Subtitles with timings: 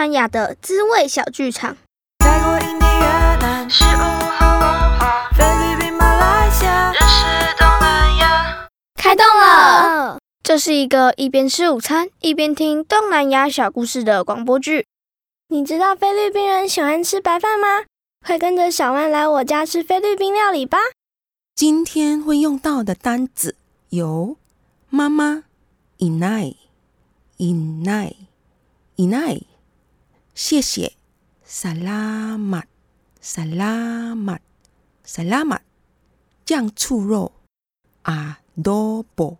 [0.00, 1.76] 南亚的滋味小剧场。
[2.20, 8.66] 泰国、印尼、越南，食物和文化，菲律宾、马来西亚，认识东南亚。
[8.94, 10.16] 开动了！
[10.42, 14.86] 这是一个一边吃午餐一边听东南亚小故事的广播剧。
[15.48, 17.84] 你知道菲律宾人喜欢吃白饭吗？
[18.24, 20.78] 快跟着小万来我家吃菲律宾料理吧！
[21.54, 23.54] 今天会用到的单子
[23.90, 24.38] 有
[24.88, 25.42] 妈妈
[25.98, 26.56] inai
[27.36, 28.14] inai
[28.96, 29.42] inai，
[30.42, 30.96] 谢谢
[31.44, 32.64] salamat
[33.20, 34.40] salamat
[35.04, 35.60] salamat，
[36.46, 37.32] 酱醋肉
[38.02, 39.36] adobo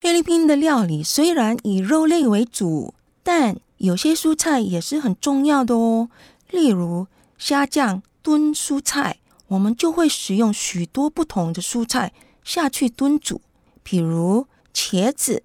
[0.00, 2.94] 菲律宾的料理虽然以肉类为主，
[3.24, 6.08] 但有些蔬菜也是很重要的哦。
[6.48, 7.08] 例如
[7.46, 9.18] 虾酱炖蔬菜，
[9.48, 13.42] 我们就会使用许多不同的蔬菜下去炖煮，
[13.82, 15.42] 比如茄子、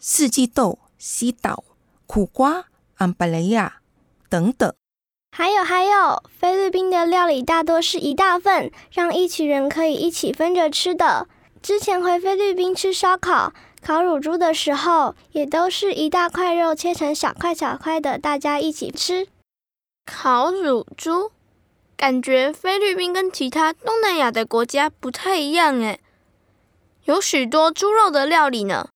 [0.00, 1.62] 四季豆、西岛、
[2.08, 2.64] 苦瓜、
[2.96, 3.76] 安巴雷亚
[4.28, 4.74] 等等。
[5.30, 11.28] 还有还有，菲律宾的料理大多是一大份，让一群人可以一起分着吃的。
[11.62, 13.52] 之前回菲律宾吃烧烤。
[13.80, 19.28] 烤乳猪的时候，也都是一大块肉切成小块小块的，大家一起吃。
[20.04, 21.30] 烤乳猪，
[21.96, 25.98] 感觉菲律宾跟其他东南亚的国家不太一样诶，
[27.06, 28.90] 有许多猪肉的料理呢。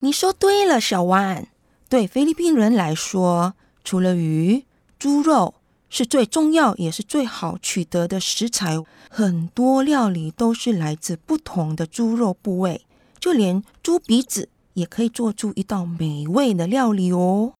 [0.00, 1.48] 你说对了，小万。
[1.88, 4.64] 对菲律宾人来说，除了鱼，
[4.98, 5.54] 猪肉
[5.88, 8.76] 是最重要也是最好取得的食材。
[9.10, 12.82] 很多料理都是来自不同的猪肉部位。
[13.18, 17.54] 就连猪鼻子也可以做出一道美味的料理哦！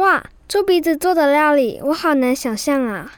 [0.00, 3.12] 哇，猪鼻子做的料理，我好难想象啊！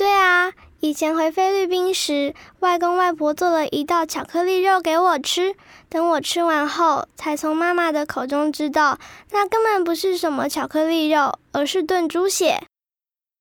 [0.00, 5.54] 对啊，以前回菲律宾时，外公外婆做了一道巧克力肉给我吃。
[5.90, 8.98] 等我吃完后，才从妈妈的口中知道，
[9.30, 12.62] 那根本不是什么巧克力肉，而是炖猪血。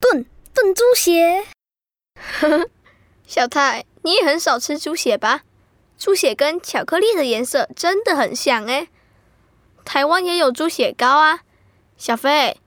[0.02, 1.46] 炖炖猪血？
[2.42, 2.68] 呵呵，
[3.26, 5.44] 小泰，你也很少吃猪血吧？
[5.98, 8.90] 猪血跟巧克力的颜色真的很像诶，
[9.86, 11.40] 台湾也有猪血糕啊，
[11.96, 12.58] 小飞，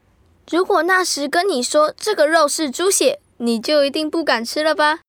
[0.50, 5.00] 如果那时跟你说这个肉是猪血，你就一定不敢吃了吧？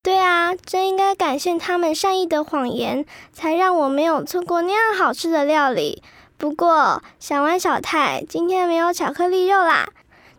[0.00, 6.00] 对啊，真应该感谢他们善意的谎言，才让我没有错过那样好吃的料理。
[6.38, 9.90] 不过小湾小泰今天没有巧克力肉啦，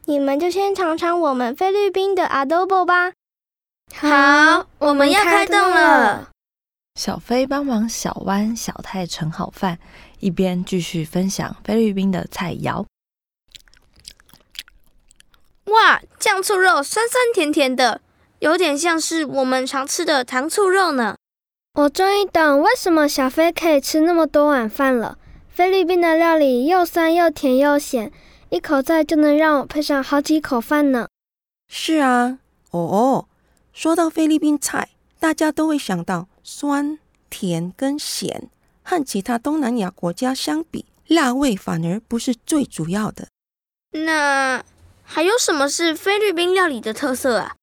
[0.05, 3.11] 你们就先尝尝我们菲律宾的 adobo 吧。
[3.93, 6.29] 好，我们要开动了。
[6.95, 9.77] 小飞帮忙小湾、小泰盛好饭，
[10.19, 12.85] 一边继续分享菲律宾的菜肴。
[15.71, 18.01] 哇，酱醋肉酸酸甜甜的，
[18.39, 21.15] 有点像是我们常吃的糖醋肉呢。
[21.73, 25.17] 我终于懂为什么小飞可以吃那么多碗饭了。
[25.49, 28.11] 菲律宾的料理又酸又甜又咸，
[28.49, 31.07] 一口菜就能让我配上好几口饭呢。
[31.69, 32.39] 是啊，
[32.71, 33.25] 哦哦，
[33.71, 34.89] 说到菲律宾菜，
[35.19, 36.27] 大家都会想到。
[36.43, 36.97] 酸、
[37.29, 38.49] 甜跟咸，
[38.83, 43.27] 和其他东南亚国家相比，辣味反而不是最主要的。
[43.91, 44.63] 那
[45.13, 47.57] 还有什么是菲律宾料理的特色啊？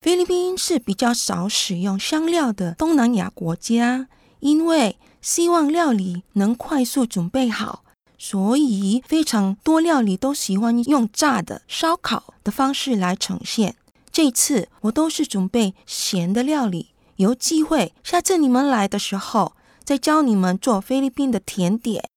[0.00, 4.06] 菲律宾是比较少使用香料的东南亚国家，
[4.38, 7.82] 因为希望料理能快速准备好，
[8.16, 13.74] 所以非常多料理都喜欢用炸的、烧烤的方式来呈现。
[14.12, 22.08] 这次我都是准备咸的料理，有机会下次你们来的时候再教你们做菲律宾的甜点。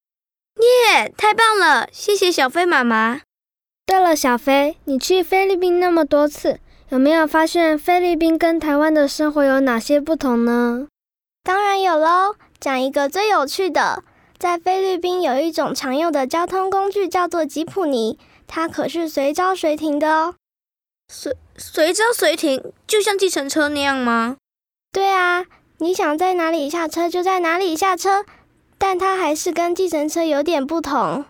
[0.94, 1.90] 耶，太棒了！
[1.92, 3.22] 谢谢小飞妈妈。
[3.88, 10.88] 对了，小飞，你去菲律宾那么多次，有没有发现菲律宾跟台湾的生活有哪些不同呢？
[11.42, 12.36] 当然有喽。
[12.60, 14.04] 讲一个最有趣的，
[14.38, 20.36] 在菲律宾有一种常用的交通工具叫做吉普尼，它可是随招随停的哦。
[21.08, 24.36] 随随招随停，就像计程车那样吗？
[24.92, 25.46] 对啊，
[25.78, 28.26] 你想在哪里下车就在哪里下车，
[28.78, 31.24] 但它还是跟计程车有点不同。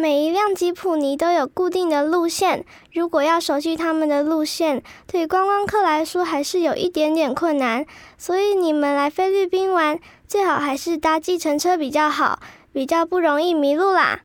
[0.00, 7.84] 每一辆吉普尼都有固定的路线，如果要熟悉他们的路线，对观光客来说还是有一点点困难。
[8.16, 9.98] 所以你们来菲律宾玩，
[10.28, 12.38] 最好还是搭计程车比较好，
[12.72, 14.20] 比较不容易迷路啦。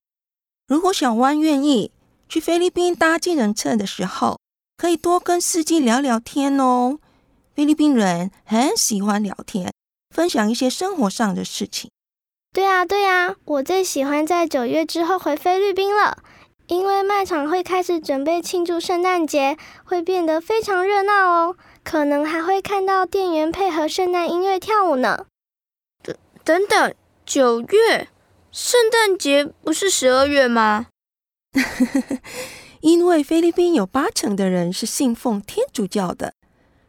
[0.68, 1.90] 如果小湾愿意
[2.30, 4.38] 去菲律宾搭计程车的时候，
[4.78, 7.00] 可以多跟司机聊聊天哦。
[7.56, 9.74] 菲律宾人很喜欢聊天，
[10.12, 11.90] 分享一些生活上的事情。
[12.54, 16.20] 对啊，对啊，我最喜欢在九月之后回菲律宾了，
[16.68, 25.26] 因为卖场会开始准备庆祝圣诞节，会变得非常热闹哦，可能还会看到店员配合圣诞音乐跳舞呢。
[26.04, 26.94] 等等等，
[27.26, 28.10] 九月，
[28.52, 30.86] 圣诞节不是十二月吗？
[32.82, 36.36] 因为菲律宾有八成的人是信奉天主教的，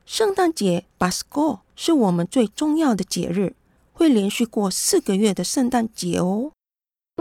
[0.04, 3.54] 圣诞节 Basco 是我们最重要的节日。
[3.94, 6.50] 会连续过四个月的圣诞节哦！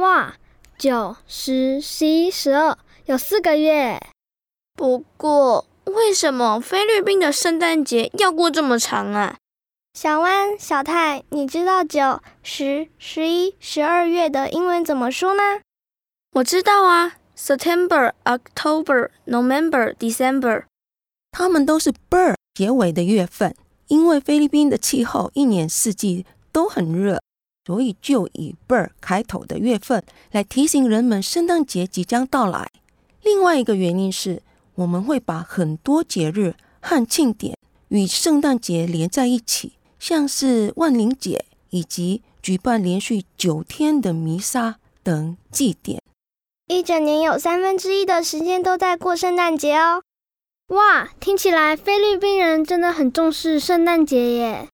[0.02, 0.36] 哇，
[0.78, 4.02] 九、十、十一、十二，有四个月。
[4.74, 9.38] 不过，为什么菲律宾的圣诞节要过这么长啊？
[9.94, 15.62] 小湾、小泰，你知道九、十、十一、十二月的英文怎么说吗？
[16.38, 20.64] 我知道啊，September、October、November、December，
[21.31, 23.56] 它们都是 ber 结尾的月份，
[23.86, 26.25] 因为菲律宾的气候一年四季。
[26.54, 27.20] 都很热，
[27.66, 30.02] 所以就以 “ber” 开头的月份
[30.32, 32.70] 来提醒人们圣诞节即将到来。
[33.24, 34.42] 另外一个原因是，
[34.76, 37.58] 我们会把很多节日和庆典
[37.90, 46.02] 与圣诞节连在一起，像是万灵节以及举办连续九天的弥撒等祭典。
[46.68, 50.02] 一整年有三分之一的时间都在过圣诞节哦！
[50.68, 54.70] 哇，听起来菲律宾人真的很重视圣诞节耶！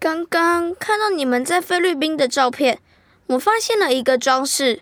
[0.00, 2.80] 刚刚看到你们在菲律宾的照片，
[3.26, 4.80] 我发现了一个装饰，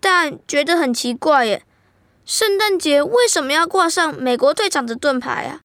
[0.00, 1.62] 但觉得很奇怪耶。
[2.24, 5.60] 圣诞节为什么要挂上美国队长的盾牌啊？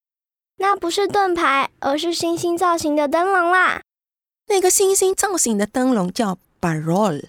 [0.57, 3.81] 那不是盾牌，而是星星造型的灯笼啦。
[4.48, 7.28] 那个星星造型的灯笼叫 Barol。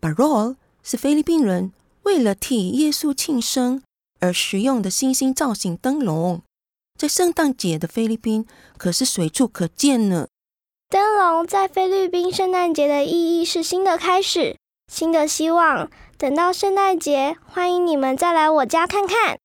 [0.00, 1.72] Barol 是菲律宾人
[2.04, 3.82] 为了替耶稣庆生
[4.20, 6.42] 而使用的星星造型灯笼，
[6.96, 8.46] 在圣诞节的菲律宾
[8.78, 10.28] 可是随处可见呢。
[10.90, 14.56] 灯笼在菲律宾圣诞节的意义是新的开始，
[14.92, 15.88] 新的希望。
[16.18, 19.38] 等到圣诞节，欢迎你们再来我家看看。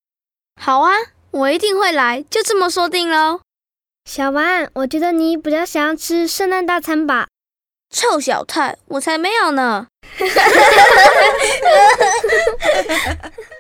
[0.60, 0.94] 好啊，
[1.30, 3.42] 我一定会来，就这么说定喽。
[4.10, 7.28] 小丸，我觉得你比较想要吃圣诞大餐吧？
[7.92, 9.86] 臭小太，我才没有呢。